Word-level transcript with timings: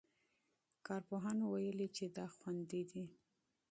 کارپوهانو 0.87 1.43
ویلي 1.53 1.87
چې 1.95 2.05
دا 2.17 2.25
خوندي 2.37 2.81
دی. 2.91 3.03